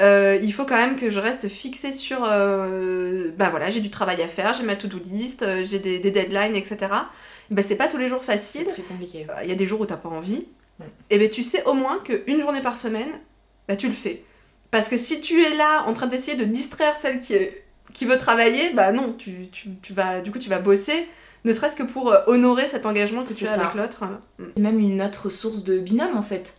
euh, 0.00 0.38
il 0.42 0.54
faut 0.54 0.64
quand 0.64 0.74
même 0.74 0.96
que 0.96 1.10
je 1.10 1.20
reste 1.20 1.48
fixée 1.48 1.92
sur, 1.92 2.20
bah 2.20 3.50
voilà, 3.50 3.68
j'ai 3.68 3.80
du 3.80 3.90
travail 3.90 4.22
à 4.22 4.28
faire, 4.28 4.54
j'ai 4.54 4.64
ma 4.64 4.76
to-do 4.76 4.98
list, 5.04 5.44
j'ai 5.64 5.78
des, 5.78 5.98
deadlines, 5.98 6.56
etc. 6.56 6.78
Bah, 7.50 7.60
c'est 7.60 7.76
pas 7.76 7.88
tous 7.88 7.98
les 7.98 8.08
jours 8.08 8.24
facile. 8.24 8.64
C'est 8.68 8.72
très 8.72 8.82
compliqué. 8.82 9.26
Il 9.42 9.50
y 9.50 9.52
a 9.52 9.56
des 9.56 9.66
jours 9.66 9.82
où 9.82 9.86
t'as 9.86 9.98
pas 9.98 10.08
envie. 10.08 10.46
Et 11.10 11.18
ben 11.18 11.28
tu 11.28 11.42
sais 11.42 11.62
au 11.64 11.74
moins 11.74 11.98
qu'une 11.98 12.40
journée 12.40 12.62
par 12.62 12.78
semaine, 12.78 13.10
bah, 13.68 13.76
tu 13.76 13.86
le 13.86 13.92
fais. 13.92 14.24
Parce 14.74 14.88
que 14.88 14.96
si 14.96 15.20
tu 15.20 15.40
es 15.40 15.54
là 15.54 15.84
en 15.86 15.92
train 15.92 16.08
d'essayer 16.08 16.36
de 16.36 16.42
distraire 16.42 16.96
celle 16.96 17.20
qui, 17.20 17.32
est, 17.32 17.62
qui 17.92 18.06
veut 18.06 18.18
travailler, 18.18 18.72
bah 18.74 18.90
non, 18.90 19.14
tu, 19.16 19.46
tu, 19.52 19.68
tu, 19.80 19.92
vas, 19.92 20.20
du 20.20 20.32
coup 20.32 20.40
tu 20.40 20.50
vas 20.50 20.58
bosser, 20.58 21.06
ne 21.44 21.52
serait-ce 21.52 21.76
que 21.76 21.84
pour 21.84 22.10
euh, 22.10 22.18
honorer 22.26 22.66
cet 22.66 22.84
engagement 22.84 23.22
que 23.22 23.32
tu 23.32 23.46
as 23.46 23.52
avec 23.52 23.74
l'autre. 23.74 24.02
C'est 24.56 24.60
même 24.60 24.80
une 24.80 25.00
autre 25.00 25.30
source 25.30 25.62
de 25.62 25.78
binôme 25.78 26.16
en 26.16 26.24
fait. 26.24 26.54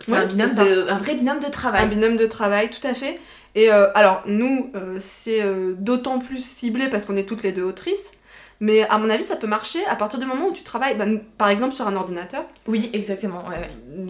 C'est 0.00 0.14
un, 0.14 0.26
binôme 0.26 0.54
de, 0.54 0.90
un 0.90 0.98
vrai 0.98 1.14
binôme 1.14 1.40
de 1.40 1.48
travail. 1.48 1.82
Un 1.82 1.86
binôme 1.86 2.18
de 2.18 2.26
travail, 2.26 2.68
tout 2.68 2.86
à 2.86 2.92
fait. 2.92 3.18
Et 3.54 3.72
euh, 3.72 3.86
alors, 3.94 4.22
nous, 4.26 4.70
euh, 4.74 4.98
c'est 5.00 5.42
d'autant 5.78 6.18
plus 6.18 6.44
ciblé 6.44 6.88
parce 6.88 7.06
qu'on 7.06 7.16
est 7.16 7.26
toutes 7.26 7.42
les 7.42 7.52
deux 7.52 7.64
autrices. 7.64 8.12
Mais 8.60 8.88
à 8.88 8.98
mon 8.98 9.10
avis, 9.10 9.22
ça 9.22 9.36
peut 9.36 9.46
marcher 9.46 9.84
à 9.86 9.96
partir 9.96 10.18
du 10.18 10.24
moment 10.24 10.46
où 10.46 10.52
tu 10.52 10.62
travailles, 10.62 10.96
bah, 10.96 11.04
par 11.36 11.48
exemple, 11.48 11.74
sur 11.74 11.86
un 11.86 11.94
ordinateur. 11.94 12.44
Oui, 12.66 12.90
exactement. 12.92 13.44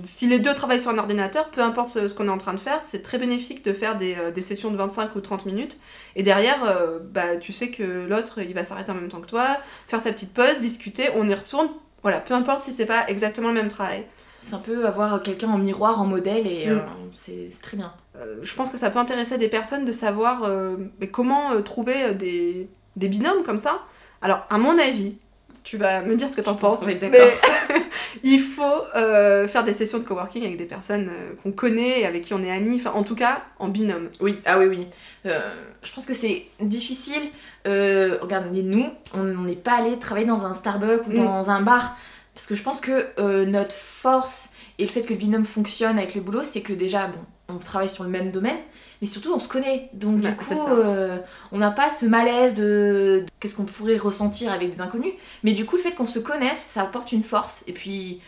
Si 0.04 0.26
les 0.28 0.38
deux 0.38 0.54
travaillent 0.54 0.80
sur 0.80 0.92
un 0.92 0.98
ordinateur, 0.98 1.50
peu 1.50 1.62
importe 1.62 1.88
ce, 1.88 2.14
qu'on 2.14 2.28
est 2.28 2.30
en 2.30 2.38
train 2.38 2.54
de 2.54 2.60
faire, 2.60 2.80
c'est 2.80 3.02
très 3.02 3.18
bénéfique 3.18 3.64
de 3.64 3.72
faire 3.72 3.96
des, 3.96 4.14
euh, 4.14 4.30
des, 4.30 4.42
sessions 4.42 4.70
de 4.70 4.76
25 4.76 5.16
ou 5.16 5.20
30 5.20 5.46
minutes. 5.46 5.78
Et 6.14 6.22
derrière, 6.22 6.64
euh, 6.64 7.00
bah, 7.02 7.36
tu 7.40 7.52
sais 7.52 7.70
que 7.70 8.06
l'autre, 8.06 8.40
il 8.40 8.54
va 8.54 8.64
s'arrêter 8.64 8.92
en 8.92 8.94
même 8.94 9.08
temps 9.08 9.20
que 9.20 9.26
toi, 9.26 9.46
faire 9.88 10.00
sa 10.00 10.12
petite 10.12 10.32
pause, 10.32 10.60
discuter, 10.60 11.08
on 11.16 11.28
y 11.28 11.34
retourne. 11.34 11.68
Voilà, 12.02 12.20
peu 12.20 12.34
importe 12.34 12.62
si 12.62 12.70
c'est 12.70 12.86
pas 12.86 13.08
exactement 13.08 13.48
le 13.48 13.54
même 13.54 13.68
travail. 13.68 14.04
C'est 14.38 14.54
un 14.54 14.58
peu 14.58 14.86
avoir 14.86 15.20
quelqu'un 15.22 15.48
en 15.48 15.58
miroir, 15.58 16.00
en 16.00 16.06
modèle, 16.06 16.46
et 16.46 16.68
euh, 16.68 16.76
mm. 16.76 17.10
c'est 17.14 17.50
très 17.62 17.76
bien. 17.76 17.92
je 18.42 18.54
pense 18.54 18.70
que 18.70 18.78
ça 18.78 18.90
peut 18.90 19.00
intéresser 19.00 19.38
des 19.38 19.48
personnes 19.48 19.84
de 19.84 19.92
savoir 19.92 20.48
comment 21.10 21.60
trouver 21.62 22.14
des, 22.14 22.68
des 22.94 23.08
binômes 23.08 23.42
comme 23.42 23.58
ça 23.58 23.82
alors, 24.22 24.46
à 24.50 24.58
mon 24.58 24.78
avis, 24.78 25.16
tu 25.66 25.78
vas 25.78 26.00
me 26.02 26.14
dire 26.14 26.30
ce 26.30 26.36
que 26.36 26.40
t'en 26.40 26.54
penses, 26.54 26.86
mais 26.86 26.98
il 28.22 28.40
faut 28.40 28.62
euh, 28.94 29.48
faire 29.48 29.64
des 29.64 29.72
sessions 29.72 29.98
de 29.98 30.04
coworking 30.04 30.44
avec 30.44 30.56
des 30.56 30.64
personnes 30.64 31.08
euh, 31.08 31.34
qu'on 31.42 31.50
connaît 31.50 32.02
et 32.02 32.06
avec 32.06 32.22
qui 32.22 32.34
on 32.34 32.42
est 32.42 32.52
amis, 32.52 32.76
enfin 32.76 32.92
en 32.96 33.02
tout 33.02 33.16
cas 33.16 33.42
en 33.58 33.66
binôme. 33.66 34.08
Oui, 34.20 34.38
ah 34.44 34.60
oui, 34.60 34.66
oui. 34.66 34.86
Euh, 35.26 35.40
je 35.82 35.92
pense 35.92 36.06
que 36.06 36.14
c'est 36.14 36.46
difficile. 36.60 37.22
regardez, 37.64 38.62
nous, 38.62 38.86
on 39.12 39.24
n'est 39.24 39.56
pas 39.56 39.78
allé 39.78 39.98
travailler 39.98 40.28
dans 40.28 40.44
un 40.44 40.54
Starbucks 40.54 41.08
ou 41.08 41.10
mm. 41.10 41.16
dans 41.16 41.50
un 41.50 41.62
bar, 41.62 41.96
parce 42.32 42.46
que 42.46 42.54
je 42.54 42.62
pense 42.62 42.80
que 42.80 43.44
notre 43.44 43.74
force 43.74 44.52
Et 44.78 44.84
le 44.84 44.88
fait 44.88 45.02
que 45.02 45.14
le 45.14 45.18
binôme 45.18 45.44
fonctionne 45.44 45.98
avec 45.98 46.14
le 46.14 46.20
boulot, 46.20 46.44
c'est 46.44 46.60
que 46.60 46.74
déjà, 46.74 47.08
bon, 47.08 47.18
on 47.48 47.58
travaille 47.58 47.88
sur 47.88 48.04
le 48.04 48.10
même 48.10 48.30
domaine, 48.30 48.58
mais 49.00 49.06
surtout 49.06 49.32
on 49.34 49.38
se 49.38 49.48
connaît. 49.48 49.88
Donc 49.92 50.20
Bah, 50.20 50.30
du 50.30 50.36
coup, 50.36 50.66
euh, 50.68 51.18
on 51.52 51.58
n'a 51.58 51.70
pas 51.70 51.88
ce 51.88 52.06
malaise 52.06 52.54
de, 52.54 53.24
de 53.24 53.26
qu'est-ce 53.40 53.56
qu'on 53.56 53.64
pourrait 53.64 53.96
ressentir 53.96 54.52
avec 54.52 54.70
des 54.70 54.80
inconnus. 54.80 55.12
Mais 55.42 55.52
du 55.52 55.64
coup, 55.64 55.76
le 55.76 55.82
fait 55.82 55.92
qu'on 55.92 56.06
se 56.06 56.18
connaisse, 56.18 56.60
ça 56.60 56.82
apporte 56.82 57.12
une 57.12 57.22
force. 57.22 57.64
Et 57.66 57.72
puis, 57.72 58.20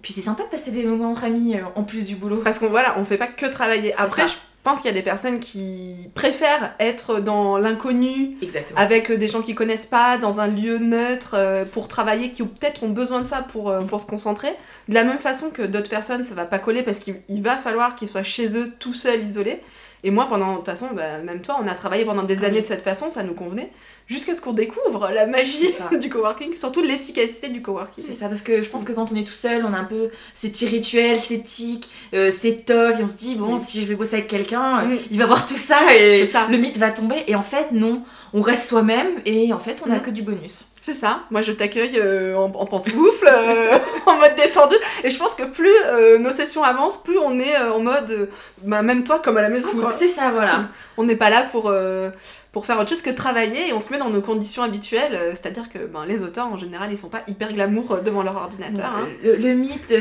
puis 0.00 0.12
c'est 0.12 0.20
sympa 0.20 0.44
de 0.44 0.48
passer 0.48 0.70
des 0.70 0.84
moments 0.84 1.10
entre 1.10 1.24
amis 1.24 1.56
euh, 1.56 1.62
en 1.74 1.84
plus 1.84 2.06
du 2.06 2.16
boulot. 2.16 2.38
Parce 2.38 2.58
qu'on 2.58 2.68
voilà, 2.68 2.94
on 2.98 3.04
fait 3.04 3.18
pas 3.18 3.28
que 3.28 3.46
travailler. 3.46 3.94
Après, 3.96 4.22
ça. 4.22 4.28
je 4.28 4.70
pense 4.70 4.80
qu'il 4.80 4.90
y 4.90 4.94
a 4.94 4.96
des 4.96 5.02
personnes 5.02 5.40
qui 5.40 6.08
préfèrent 6.14 6.74
être 6.78 7.20
dans 7.20 7.58
l'inconnu, 7.58 8.36
avec 8.76 9.10
euh, 9.10 9.16
des 9.16 9.28
gens 9.28 9.42
qui 9.42 9.54
connaissent 9.54 9.86
pas, 9.86 10.18
dans 10.18 10.38
un 10.38 10.46
lieu 10.46 10.78
neutre, 10.78 11.34
euh, 11.34 11.64
pour 11.64 11.88
travailler, 11.88 12.30
qui 12.30 12.44
peut-être 12.44 12.84
ont 12.84 12.90
besoin 12.90 13.20
de 13.20 13.26
ça 13.26 13.42
pour, 13.42 13.70
euh, 13.70 13.82
pour 13.82 14.00
se 14.00 14.06
concentrer. 14.06 14.54
De 14.88 14.94
la 14.94 15.02
même 15.02 15.18
façon 15.18 15.50
que 15.50 15.62
d'autres 15.62 15.88
personnes, 15.88 16.22
ça 16.22 16.34
va 16.34 16.44
pas 16.44 16.60
coller 16.60 16.82
parce 16.82 17.00
qu'il 17.00 17.16
il 17.28 17.42
va 17.42 17.56
falloir 17.56 17.96
qu'ils 17.96 18.08
soient 18.08 18.22
chez 18.22 18.56
eux, 18.56 18.72
tout 18.78 18.94
seuls, 18.94 19.22
isolés. 19.22 19.60
Et 20.04 20.10
moi, 20.10 20.26
pendant, 20.28 20.52
de 20.52 20.56
toute 20.58 20.66
façon, 20.66 20.88
bah, 20.94 21.18
même 21.24 21.42
toi, 21.42 21.58
on 21.62 21.66
a 21.68 21.74
travaillé 21.74 22.04
pendant 22.04 22.24
des 22.24 22.44
Ah 22.44 22.48
années 22.48 22.60
de 22.60 22.66
cette 22.66 22.82
façon, 22.82 23.10
ça 23.10 23.22
nous 23.22 23.34
convenait, 23.34 23.72
jusqu'à 24.12 24.34
ce 24.34 24.40
qu'on 24.40 24.52
découvre 24.52 25.10
la 25.12 25.26
magie 25.26 25.70
du 26.00 26.08
coworking, 26.10 26.54
surtout 26.54 26.82
l'efficacité 26.82 27.48
du 27.48 27.62
coworking. 27.62 28.04
C'est 28.06 28.12
ça, 28.14 28.28
parce 28.28 28.42
que 28.42 28.62
je 28.62 28.68
pense 28.68 28.84
que 28.84 28.92
quand 28.92 29.10
on 29.12 29.16
est 29.16 29.24
tout 29.24 29.32
seul, 29.32 29.64
on 29.64 29.72
a 29.72 29.78
un 29.78 29.84
peu 29.84 30.10
ces 30.34 30.50
petits 30.50 30.66
rituels, 30.68 31.18
ces 31.18 31.40
tics, 31.42 31.90
euh, 32.14 32.30
ces 32.30 32.58
tocs, 32.58 32.98
et 33.00 33.02
on 33.02 33.06
se 33.06 33.16
dit, 33.16 33.34
bon, 33.36 33.54
Mm. 33.54 33.58
si 33.58 33.80
je 33.82 33.86
vais 33.86 33.94
bosser 33.94 34.14
avec 34.14 34.26
quelqu'un, 34.28 34.80
euh, 34.82 34.86
Mm. 34.86 34.98
il 35.10 35.18
va 35.18 35.26
voir 35.26 35.46
tout 35.46 35.56
ça 35.56 35.78
et 35.96 36.26
ça. 36.26 36.46
le 36.50 36.58
mythe 36.58 36.78
va 36.78 36.90
tomber. 36.90 37.24
Et 37.26 37.34
en 37.34 37.42
fait, 37.42 37.72
non, 37.72 38.02
on 38.34 38.40
reste 38.42 38.68
soi-même 38.68 39.08
et 39.26 39.52
en 39.52 39.58
fait, 39.58 39.82
on 39.86 39.90
a 39.90 39.96
Mm. 39.96 40.02
que 40.02 40.10
du 40.10 40.22
bonus. 40.22 40.66
C'est 40.84 40.94
ça, 40.94 41.20
moi 41.30 41.42
je 41.42 41.52
t'accueille 41.52 41.96
euh, 41.96 42.34
en, 42.36 42.46
en 42.46 42.66
pantoufles, 42.66 43.28
euh, 43.32 43.78
en 44.06 44.16
mode 44.16 44.34
détendu, 44.34 44.74
et 45.04 45.10
je 45.10 45.16
pense 45.18 45.36
que 45.36 45.44
plus 45.44 45.70
nos 46.18 46.32
sessions 46.32 46.64
avancent, 46.64 46.96
plus 47.04 47.18
on 47.18 47.38
est 47.38 47.56
en 47.56 47.78
mode, 47.78 48.28
bah, 48.64 48.82
même 48.82 49.04
toi 49.04 49.20
comme 49.20 49.36
à 49.36 49.42
la 49.42 49.48
maison, 49.48 49.68
Cool. 49.70 49.86
C'est 49.92 50.08
ça, 50.08 50.30
voilà. 50.32 50.64
on 50.96 51.04
n'est 51.04 51.14
pas 51.14 51.30
là 51.30 51.44
pour, 51.52 51.72
pour 52.52 52.66
faire 52.66 52.78
autre 52.78 52.90
chose 52.90 53.00
que 53.02 53.08
travailler, 53.10 53.68
et 53.68 53.72
on 53.72 53.80
se 53.80 53.90
met 53.90 53.98
dans 53.98 54.10
nos 54.10 54.20
conditions 54.20 54.62
habituelles, 54.62 55.14
euh, 55.14 55.30
c'est-à-dire 55.30 55.70
que 55.70 55.78
ben, 55.78 56.04
les 56.04 56.22
auteurs 56.22 56.46
en 56.48 56.58
général 56.58 56.92
ils 56.92 56.98
sont 56.98 57.08
pas 57.08 57.22
hyper 57.26 57.50
glamour 57.52 57.92
euh, 57.92 58.00
devant 58.02 58.22
leur 58.22 58.36
ordinateur. 58.36 58.92
hein. 58.94 59.08
Le, 59.24 59.36
le 59.36 59.54
mythe 59.54 59.88
de, 59.88 60.00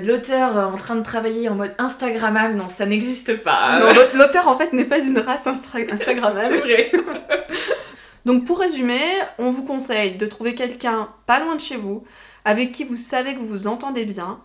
de 0.00 0.06
l'auteur 0.06 0.56
en 0.56 0.76
train 0.78 0.96
de 0.96 1.02
travailler 1.02 1.48
en 1.50 1.54
mode 1.56 1.74
Instagrammable, 1.78 2.54
non, 2.54 2.68
ça 2.68 2.86
n'existe 2.86 3.42
pas. 3.42 3.80
Non, 3.80 3.86
l'aute- 3.92 4.14
L'auteur 4.14 4.48
en 4.48 4.56
fait 4.56 4.72
n'est 4.72 4.86
pas 4.86 4.98
une 4.98 5.18
race 5.18 5.44
instra- 5.46 5.92
Instagrammable. 5.92 6.54
c'est 6.54 6.60
vrai. 6.60 6.92
Donc 8.26 8.44
pour 8.44 8.58
résumer, 8.60 9.00
on 9.38 9.50
vous 9.50 9.64
conseille 9.64 10.14
de 10.16 10.26
trouver 10.26 10.54
quelqu'un 10.54 11.08
pas 11.26 11.40
loin 11.40 11.54
de 11.56 11.60
chez 11.60 11.76
vous, 11.76 12.04
avec 12.44 12.72
qui 12.72 12.84
vous 12.84 12.96
savez 12.96 13.34
que 13.34 13.38
vous 13.38 13.46
vous 13.46 13.66
entendez 13.66 14.04
bien, 14.04 14.40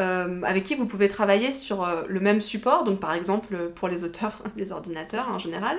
euh, 0.00 0.40
avec 0.44 0.64
qui 0.64 0.74
vous 0.74 0.86
pouvez 0.86 1.08
travailler 1.08 1.52
sur 1.52 1.84
euh, 1.84 2.02
le 2.08 2.20
même 2.20 2.40
support, 2.40 2.84
donc 2.84 3.00
par 3.00 3.12
exemple 3.14 3.54
euh, 3.54 3.68
pour 3.74 3.88
les 3.88 4.04
auteurs, 4.04 4.42
les 4.56 4.72
ordinateurs 4.72 5.28
en 5.32 5.38
général, 5.38 5.78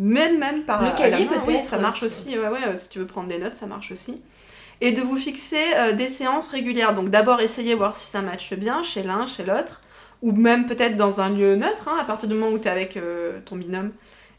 même 0.00 0.38
même 0.38 0.62
par 0.64 0.82
Le 0.82 0.96
cahier, 0.96 1.28
oui, 1.30 1.38
peut-être, 1.44 1.68
ça 1.68 1.78
marche 1.78 2.02
euh, 2.02 2.06
aussi, 2.06 2.30
ouais, 2.30 2.48
ouais, 2.48 2.66
euh, 2.68 2.76
si 2.78 2.88
tu 2.88 2.98
veux 2.98 3.06
prendre 3.06 3.28
des 3.28 3.38
notes, 3.38 3.52
ça 3.52 3.66
marche 3.66 3.92
aussi. 3.92 4.22
Et 4.80 4.92
de 4.92 5.02
vous 5.02 5.16
fixer 5.16 5.62
euh, 5.76 5.92
des 5.92 6.08
séances 6.08 6.48
régulières. 6.48 6.94
Donc 6.94 7.10
d'abord 7.10 7.42
essayer 7.42 7.74
voir 7.74 7.94
si 7.94 8.08
ça 8.08 8.22
matche 8.22 8.54
bien 8.54 8.82
chez 8.82 9.02
l'un, 9.02 9.26
chez 9.26 9.44
l'autre, 9.44 9.82
ou 10.22 10.32
même 10.32 10.64
peut-être 10.66 10.96
dans 10.96 11.20
un 11.20 11.28
lieu 11.28 11.54
neutre, 11.54 11.88
hein, 11.88 11.98
à 12.00 12.04
partir 12.04 12.30
du 12.30 12.34
moment 12.34 12.50
où 12.50 12.58
tu 12.58 12.66
es 12.66 12.70
avec 12.70 12.96
euh, 12.96 13.40
ton 13.44 13.56
binôme. 13.56 13.90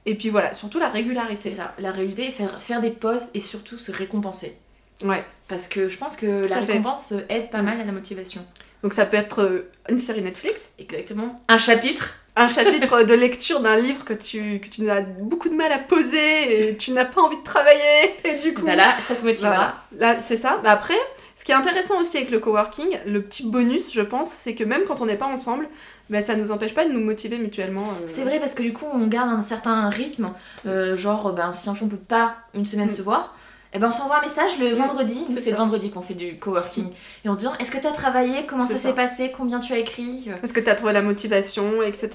Et 0.07 0.15
puis 0.15 0.29
voilà, 0.29 0.55
surtout 0.55 0.79
la 0.79 0.89
régularité. 0.89 1.37
C'est 1.37 1.51
ça, 1.51 1.75
la 1.77 1.91
réalité, 1.91 2.31
faire, 2.31 2.59
faire 2.59 2.81
des 2.81 2.89
pauses 2.89 3.29
et 3.35 3.39
surtout 3.39 3.77
se 3.77 3.91
récompenser. 3.91 4.57
Ouais. 5.03 5.23
Parce 5.47 5.67
que 5.67 5.87
je 5.87 5.97
pense 5.97 6.15
que 6.15 6.41
Tout 6.41 6.49
la 6.49 6.61
récompense 6.61 7.13
aide 7.29 7.51
pas 7.51 7.61
mal 7.61 7.79
à 7.79 7.85
la 7.85 7.91
motivation. 7.91 8.43
Donc 8.81 8.93
ça 8.93 9.05
peut 9.05 9.17
être 9.17 9.43
euh, 9.43 9.69
une 9.89 9.99
série 9.99 10.23
Netflix, 10.23 10.71
Exactement. 10.79 11.39
Un 11.47 11.57
chapitre. 11.57 12.15
Un 12.35 12.47
chapitre 12.47 13.03
de 13.03 13.13
lecture 13.13 13.59
d'un 13.59 13.75
livre 13.77 14.05
que 14.05 14.13
tu, 14.13 14.59
que 14.59 14.67
tu 14.69 14.89
as 14.89 15.01
beaucoup 15.01 15.49
de 15.49 15.55
mal 15.55 15.71
à 15.71 15.79
poser 15.79 16.69
et 16.69 16.77
tu 16.77 16.91
n'as 16.91 17.05
pas 17.05 17.21
envie 17.21 17.37
de 17.37 17.43
travailler 17.43 18.13
et 18.23 18.35
du 18.35 18.53
coup... 18.53 18.65
Bah 18.65 18.75
là, 18.75 18.95
ça 18.99 19.15
te 19.15 19.23
motivera. 19.23 19.75
Voilà. 19.91 20.13
Là, 20.15 20.19
c'est 20.23 20.37
ça. 20.37 20.59
Mais 20.63 20.69
après, 20.69 20.95
ce 21.35 21.43
qui 21.43 21.51
est 21.51 21.55
intéressant 21.55 21.99
aussi 21.99 22.17
avec 22.17 22.31
le 22.31 22.39
coworking, 22.39 22.97
le 23.05 23.21
petit 23.21 23.45
bonus, 23.47 23.93
je 23.93 24.01
pense, 24.01 24.29
c'est 24.29 24.55
que 24.55 24.63
même 24.63 24.83
quand 24.87 25.01
on 25.01 25.05
n'est 25.07 25.17
pas 25.17 25.25
ensemble, 25.25 25.67
ben, 26.09 26.21
ça 26.23 26.35
ne 26.35 26.41
nous 26.41 26.51
empêche 26.51 26.73
pas 26.73 26.85
de 26.85 26.91
nous 26.91 26.99
motiver 27.01 27.37
mutuellement. 27.37 27.87
euh. 28.01 28.05
C'est 28.07 28.23
vrai 28.23 28.39
parce 28.39 28.53
que 28.53 28.61
du 28.61 28.73
coup 28.73 28.85
on 28.91 29.07
garde 29.07 29.29
un 29.29 29.41
certain 29.41 29.89
rythme, 29.89 30.31
euh, 30.67 30.95
genre 30.97 31.31
ben, 31.33 31.51
si 31.53 31.69
un 31.69 31.75
jour 31.75 31.87
on 31.87 31.89
peut 31.89 31.97
pas 31.97 32.35
une 32.53 32.65
semaine 32.65 32.87
Mm. 32.87 32.95
se 32.95 33.01
voir, 33.01 33.35
et 33.73 33.79
ben 33.79 33.87
on 33.87 33.91
s'envoie 33.91 34.19
un 34.19 34.21
message 34.21 34.59
le 34.59 34.73
vendredi, 34.73 35.25
c'est 35.29 35.51
le 35.51 35.57
vendredi 35.57 35.91
qu'on 35.91 36.01
fait 36.01 36.13
du 36.13 36.37
coworking, 36.37 36.89
et 37.23 37.29
en 37.29 37.35
disant 37.35 37.53
est-ce 37.59 37.71
que 37.71 37.77
tu 37.77 37.87
as 37.87 37.91
travaillé, 37.91 38.45
comment 38.45 38.67
ça 38.67 38.73
ça. 38.73 38.89
s'est 38.89 38.93
passé, 38.93 39.31
combien 39.35 39.59
tu 39.59 39.73
as 39.73 39.77
écrit, 39.77 40.29
Est-ce 40.43 40.53
que 40.53 40.59
tu 40.59 40.69
as 40.69 40.75
trouvé 40.75 40.93
la 40.93 41.01
motivation, 41.01 41.81
etc. 41.81 42.09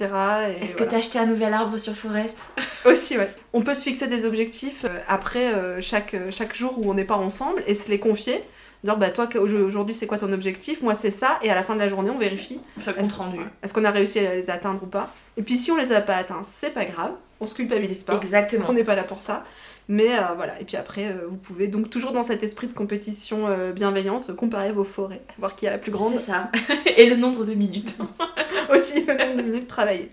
et 0.59 0.63
est-ce 0.63 0.75
que 0.75 0.83
tu 0.83 0.93
as 0.93 0.99
acheté 0.99 1.19
un 1.19 1.25
nouvel 1.25 1.53
arbre 1.53 1.77
sur 1.77 1.95
Forest? 1.95 2.45
Aussi, 2.85 3.17
ouais. 3.17 3.33
On 3.53 3.61
peut 3.61 3.73
se 3.73 3.81
fixer 3.83 4.07
des 4.07 4.25
objectifs 4.25 4.85
euh, 4.85 4.99
après 5.07 5.53
euh, 5.53 5.81
chaque, 5.81 6.13
euh, 6.13 6.29
chaque 6.31 6.55
jour 6.55 6.77
où 6.77 6.89
on 6.89 6.93
n'est 6.93 7.05
pas 7.05 7.17
ensemble 7.17 7.63
et 7.67 7.73
se 7.75 7.89
les 7.89 7.99
confier. 7.99 8.43
Dire, 8.83 8.95
bah 8.95 9.09
toi, 9.09 9.27
aujourd'hui, 9.39 9.95
c'est 9.95 10.05
quoi 10.05 10.19
ton 10.19 10.31
objectif? 10.31 10.83
Moi, 10.83 10.93
c'est 10.93 11.11
ça. 11.11 11.39
Et 11.41 11.49
à 11.49 11.55
la 11.55 11.63
fin 11.63 11.73
de 11.73 11.79
la 11.79 11.89
journée, 11.89 12.11
on 12.11 12.19
vérifie. 12.19 12.61
Enfin, 12.77 12.91
Est-ce 12.91 13.01
compte 13.01 13.11
rendu. 13.13 13.39
est-ce 13.63 13.73
qu'on 13.73 13.83
a 13.83 13.89
réussi 13.89 14.19
à 14.19 14.35
les 14.35 14.51
atteindre 14.51 14.83
ou 14.83 14.85
pas? 14.85 15.11
Et 15.35 15.41
puis, 15.41 15.57
si 15.57 15.71
on 15.71 15.75
les 15.75 15.91
a 15.91 16.01
pas 16.01 16.15
atteints, 16.15 16.43
c'est 16.43 16.69
pas 16.69 16.85
grave. 16.85 17.11
On 17.39 17.47
se 17.47 17.55
culpabilise 17.55 18.03
pas. 18.03 18.15
Exactement. 18.15 18.67
On 18.69 18.73
n'est 18.73 18.83
pas 18.83 18.95
là 18.95 19.03
pour 19.03 19.21
ça. 19.23 19.43
Mais 19.89 20.17
euh, 20.17 20.33
voilà. 20.35 20.59
Et 20.59 20.65
puis 20.65 20.75
après, 20.75 21.11
euh, 21.11 21.27
vous 21.29 21.37
pouvez, 21.37 21.67
donc 21.67 21.89
toujours 21.89 22.11
dans 22.11 22.23
cet 22.23 22.43
esprit 22.43 22.67
de 22.67 22.73
compétition 22.73 23.47
euh, 23.47 23.71
bienveillante, 23.71 24.35
comparer 24.35 24.71
vos 24.71 24.83
forêts, 24.83 25.21
voir 25.39 25.55
qui 25.55 25.65
a 25.67 25.71
la 25.71 25.77
plus 25.77 25.91
grande. 25.91 26.13
C'est 26.13 26.31
ça. 26.31 26.51
et 26.97 27.09
le 27.09 27.15
nombre 27.15 27.45
de 27.45 27.53
minutes. 27.53 27.95
aussi 28.69 29.05
le 29.05 29.15
nombre 29.17 29.37
de 29.37 29.41
minutes 29.43 29.67
travaillées. 29.67 30.11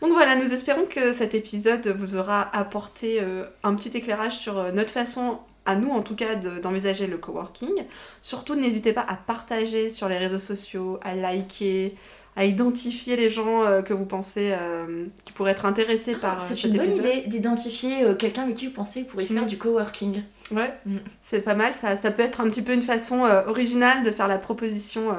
Donc 0.00 0.12
voilà, 0.12 0.34
nous 0.36 0.52
espérons 0.52 0.86
que 0.86 1.12
cet 1.12 1.34
épisode 1.34 1.86
vous 1.88 2.16
aura 2.16 2.54
apporté 2.56 3.18
euh, 3.20 3.44
un 3.62 3.74
petit 3.74 3.96
éclairage 3.96 4.36
sur 4.36 4.58
euh, 4.58 4.72
notre 4.72 4.90
façon, 4.90 5.38
à 5.64 5.76
nous 5.76 5.90
en 5.90 6.02
tout 6.02 6.16
cas, 6.16 6.34
de- 6.34 6.58
d'envisager 6.60 7.06
le 7.06 7.18
coworking. 7.18 7.84
Surtout, 8.20 8.54
n'hésitez 8.56 8.92
pas 8.92 9.04
à 9.06 9.14
partager 9.14 9.90
sur 9.90 10.08
les 10.08 10.18
réseaux 10.18 10.40
sociaux, 10.40 10.98
à 11.02 11.14
liker, 11.14 11.94
à 12.34 12.44
identifier 12.46 13.16
les 13.16 13.28
gens 13.28 13.62
euh, 13.62 13.82
que 13.82 13.92
vous 13.92 14.06
pensez 14.06 14.52
euh, 14.52 15.04
qui 15.24 15.32
pourraient 15.32 15.50
être 15.52 15.66
intéressés 15.66 16.16
par 16.16 16.34
euh, 16.34 16.36
Ah, 16.40 16.44
C'est 16.46 16.56
cet 16.56 16.64
une 16.70 16.76
bonne 16.78 16.86
épisode. 16.86 17.04
idée 17.04 17.22
d'identifier 17.28 18.04
euh, 18.04 18.14
quelqu'un 18.14 18.42
avec 18.44 18.54
qui 18.56 18.66
vous 18.68 18.72
pensez 18.72 19.04
pourriez 19.04 19.26
faire 19.26 19.42
Mm. 19.42 19.46
du 19.46 19.58
coworking. 19.58 20.22
Ouais, 20.50 20.72
Mm. 20.86 20.96
c'est 21.22 21.40
pas 21.40 21.54
mal. 21.54 21.74
Ça, 21.74 21.96
ça 21.96 22.10
peut 22.10 22.22
être 22.22 22.40
un 22.40 22.48
petit 22.48 22.62
peu 22.62 22.72
une 22.72 22.82
façon 22.82 23.24
euh, 23.24 23.42
originale 23.46 24.02
de 24.04 24.10
faire 24.10 24.28
la 24.28 24.38
proposition 24.38 25.10
euh, 25.10 25.14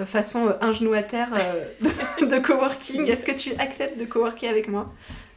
euh, 0.00 0.06
façon 0.06 0.48
euh, 0.48 0.52
un 0.60 0.72
genou 0.72 0.92
à 0.92 1.02
terre 1.04 1.28
euh, 1.34 1.64
de, 2.20 2.26
de 2.26 2.38
coworking. 2.44 3.06
Est-ce 3.08 3.24
que 3.24 3.32
tu 3.32 3.52
acceptes 3.58 3.98
de 4.00 4.04
coworker 4.04 4.48
avec 4.48 4.66
moi? 4.68 4.92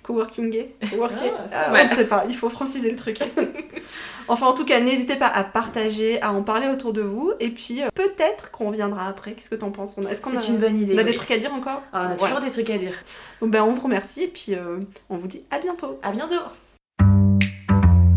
Coworkinger 0.08 0.74
Coworker 0.90 1.34
Ah, 1.52 1.66
Ah, 1.68 1.74
ouais. 1.74 1.82
On 1.86 1.90
ne 1.90 1.94
sait 1.96 2.08
pas, 2.08 2.24
il 2.30 2.36
faut 2.36 2.50
franciser 2.50 2.90
le 2.90 2.96
truc. 2.96 3.20
enfin, 4.30 4.48
en 4.48 4.54
tout 4.54 4.64
cas, 4.64 4.80
n'hésitez 4.80 5.18
pas 5.18 5.28
à 5.28 5.44
partager, 5.44 6.22
à 6.22 6.32
en 6.32 6.44
parler 6.44 6.68
autour 6.70 6.94
de 6.94 7.02
vous. 7.02 7.34
Et 7.42 7.50
puis, 7.50 7.84
euh, 7.84 7.88
peut-être 7.94 8.52
qu'on 8.52 8.70
reviendra 8.70 9.08
après. 9.10 9.34
Qu'est-ce 9.34 9.50
que 9.50 9.56
t'en 9.56 9.72
penses? 9.72 9.96
On 9.98 10.06
a- 10.06 10.10
Est-ce 10.12 10.22
qu'on 10.22 10.36
a, 10.36 10.40
C'est 10.40 10.48
une 10.54 10.60
bonne 10.60 10.82
idée. 10.82 10.94
on 10.96 10.98
a 10.98 11.04
des 11.04 11.14
trucs 11.14 11.32
à 11.32 11.38
dire 11.38 11.54
encore? 11.54 11.82
Ah, 11.92 12.08
on 12.10 12.14
a 12.14 12.16
toujours 12.16 12.40
des 12.40 12.50
trucs 12.52 12.70
à 12.70 12.78
dire. 12.78 12.94
Donc, 13.42 13.52
ben, 13.52 13.64
on 13.64 13.74
vous 13.74 13.82
remercie 13.82 14.24
et 14.24 14.28
puis 14.28 14.54
euh, 14.56 14.78
on 15.10 15.18
vous 15.18 15.28
dit 15.28 15.42
à 15.52 15.60
bientôt. 15.60 16.00
À 16.02 16.12
bientôt. 16.12 16.36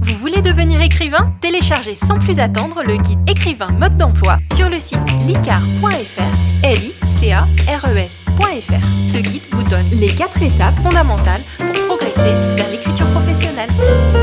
Vous 0.03 0.17
voulez 0.27 0.43
devenir 0.43 0.81
écrivain? 0.83 1.33
Téléchargez 1.41 1.95
sans 1.97 2.19
plus 2.19 2.41
attendre 2.41 2.83
le 2.85 2.97
guide 2.99 3.19
écrivain 3.29 3.69
mode 3.73 3.97
d'emploi 3.97 4.37
sur 4.55 4.69
le 4.69 4.79
site 4.79 4.99
licar.fr, 5.27 6.23
l 6.63 6.77
i 6.79 6.93
c 7.07 7.33
a 7.33 7.41
r 7.67 7.87
e. 7.89 8.07
Ce 9.07 9.17
guide 9.19 9.43
vous 9.53 9.63
donne 9.65 9.89
les 9.93 10.09
quatre 10.09 10.43
étapes 10.43 10.75
fondamentales 10.83 11.41
pour 11.59 11.80
progresser 12.13 12.35
vers 12.57 12.71
l'écriture 12.71 13.07
professionnelle. 13.09 14.20